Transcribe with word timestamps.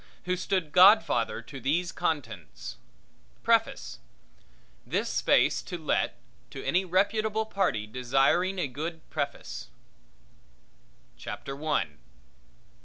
Who 0.25 0.35
stood 0.35 0.71
godfather 0.71 1.43
to 1.43 1.59
these 1.59 1.91
contents 1.91 2.77
Preface 3.43 3.99
This 4.83 5.09
Space 5.11 5.61
To 5.61 5.77
Let 5.77 6.17
to 6.49 6.63
Any 6.65 6.83
Reputable 6.85 7.45
Party 7.45 7.85
Desiring 7.85 8.57
a 8.57 8.67
Good 8.67 9.07
Preface 9.11 9.67
Contents 11.19 11.63
I. 11.63 11.85